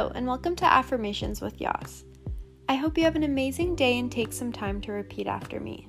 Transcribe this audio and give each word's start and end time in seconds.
Hello, 0.00 0.12
and 0.14 0.26
welcome 0.26 0.56
to 0.56 0.64
Affirmations 0.64 1.42
with 1.42 1.60
Yas. 1.60 2.06
I 2.70 2.76
hope 2.76 2.96
you 2.96 3.04
have 3.04 3.16
an 3.16 3.22
amazing 3.22 3.76
day 3.76 3.98
and 3.98 4.10
take 4.10 4.32
some 4.32 4.50
time 4.50 4.80
to 4.80 4.92
repeat 4.92 5.26
after 5.26 5.60
me. 5.60 5.88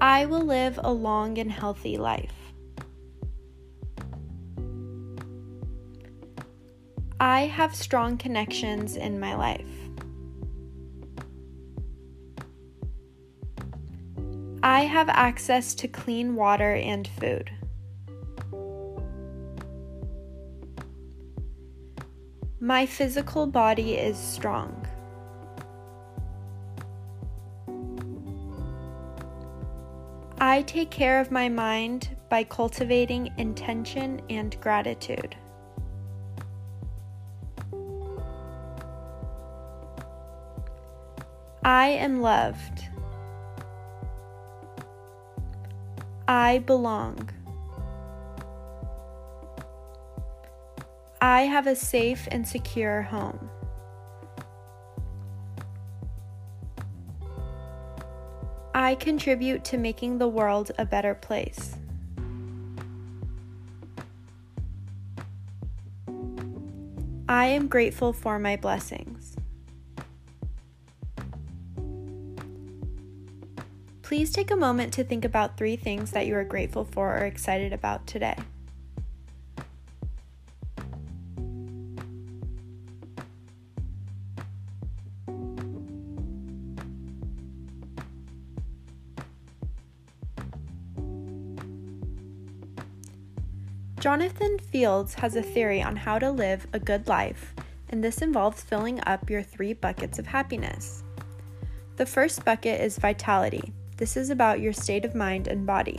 I 0.00 0.24
will 0.24 0.40
live 0.40 0.80
a 0.82 0.90
long 0.90 1.36
and 1.36 1.52
healthy 1.52 1.98
life. 1.98 2.32
I 7.20 7.40
have 7.42 7.74
strong 7.74 8.16
connections 8.16 8.96
in 8.96 9.20
my 9.20 9.34
life. 9.34 9.68
I 14.62 14.86
have 14.86 15.10
access 15.10 15.74
to 15.74 15.86
clean 15.86 16.34
water 16.34 16.72
and 16.72 17.06
food. 17.06 17.50
My 22.60 22.86
physical 22.86 23.46
body 23.46 23.96
is 23.96 24.16
strong. 24.16 24.86
I 30.40 30.62
take 30.62 30.90
care 30.90 31.20
of 31.20 31.30
my 31.30 31.50
mind 31.50 32.16
by 32.30 32.44
cultivating 32.44 33.30
intention 33.36 34.22
and 34.30 34.58
gratitude. 34.58 35.36
I 41.62 41.88
am 41.88 42.22
loved. 42.22 42.88
I 46.26 46.60
belong. 46.60 47.35
I 51.28 51.42
have 51.46 51.66
a 51.66 51.74
safe 51.74 52.28
and 52.30 52.46
secure 52.46 53.02
home. 53.02 53.50
I 58.72 58.94
contribute 58.94 59.64
to 59.64 59.76
making 59.76 60.18
the 60.18 60.28
world 60.28 60.70
a 60.78 60.86
better 60.86 61.16
place. 61.16 61.74
I 67.28 67.46
am 67.46 67.66
grateful 67.66 68.12
for 68.12 68.38
my 68.38 68.54
blessings. 68.54 69.34
Please 74.02 74.30
take 74.30 74.52
a 74.52 74.56
moment 74.56 74.92
to 74.92 75.02
think 75.02 75.24
about 75.24 75.58
three 75.58 75.74
things 75.74 76.12
that 76.12 76.28
you 76.28 76.36
are 76.36 76.44
grateful 76.44 76.84
for 76.84 77.18
or 77.18 77.24
excited 77.24 77.72
about 77.72 78.06
today. 78.06 78.36
Jonathan 93.98 94.58
Fields 94.58 95.14
has 95.14 95.36
a 95.36 95.42
theory 95.42 95.82
on 95.82 95.96
how 95.96 96.18
to 96.18 96.30
live 96.30 96.66
a 96.74 96.78
good 96.78 97.08
life, 97.08 97.54
and 97.88 98.04
this 98.04 98.18
involves 98.18 98.62
filling 98.62 99.00
up 99.06 99.30
your 99.30 99.42
three 99.42 99.72
buckets 99.72 100.18
of 100.18 100.26
happiness. 100.26 101.02
The 101.96 102.04
first 102.04 102.44
bucket 102.44 102.80
is 102.80 102.98
vitality. 102.98 103.72
This 103.96 104.18
is 104.18 104.28
about 104.28 104.60
your 104.60 104.74
state 104.74 105.06
of 105.06 105.14
mind 105.14 105.48
and 105.48 105.66
body. 105.66 105.98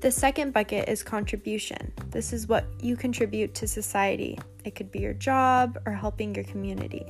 The 0.00 0.10
second 0.12 0.52
bucket 0.52 0.90
is 0.90 1.02
contribution. 1.02 1.90
This 2.10 2.34
is 2.34 2.46
what 2.46 2.66
you 2.82 2.96
contribute 2.96 3.54
to 3.54 3.66
society. 3.66 4.38
It 4.62 4.74
could 4.74 4.92
be 4.92 4.98
your 4.98 5.14
job 5.14 5.78
or 5.86 5.92
helping 5.92 6.34
your 6.34 6.44
community. 6.44 7.06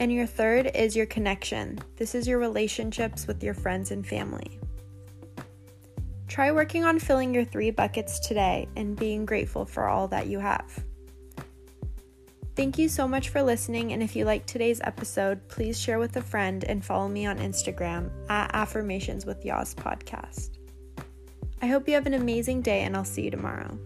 And 0.00 0.10
your 0.10 0.26
third 0.26 0.70
is 0.74 0.96
your 0.96 1.06
connection. 1.06 1.78
This 1.96 2.14
is 2.14 2.26
your 2.26 2.38
relationships 2.38 3.26
with 3.26 3.44
your 3.44 3.54
friends 3.54 3.90
and 3.90 4.06
family. 4.06 4.58
Try 6.36 6.52
working 6.52 6.84
on 6.84 6.98
filling 6.98 7.32
your 7.32 7.46
three 7.46 7.70
buckets 7.70 8.20
today 8.20 8.68
and 8.76 8.94
being 8.94 9.24
grateful 9.24 9.64
for 9.64 9.88
all 9.88 10.06
that 10.08 10.26
you 10.26 10.38
have. 10.38 10.84
Thank 12.54 12.76
you 12.76 12.90
so 12.90 13.08
much 13.08 13.30
for 13.30 13.42
listening, 13.42 13.94
and 13.94 14.02
if 14.02 14.14
you 14.14 14.26
liked 14.26 14.46
today's 14.46 14.82
episode, 14.82 15.48
please 15.48 15.80
share 15.80 15.98
with 15.98 16.14
a 16.18 16.20
friend 16.20 16.62
and 16.64 16.84
follow 16.84 17.08
me 17.08 17.24
on 17.24 17.38
Instagram 17.38 18.10
at 18.28 18.50
Affirmations 18.54 19.24
with 19.24 19.46
Yas 19.46 19.74
Podcast. 19.74 20.58
I 21.62 21.68
hope 21.68 21.88
you 21.88 21.94
have 21.94 22.04
an 22.04 22.12
amazing 22.12 22.60
day, 22.60 22.82
and 22.82 22.94
I'll 22.94 23.02
see 23.02 23.22
you 23.22 23.30
tomorrow. 23.30 23.78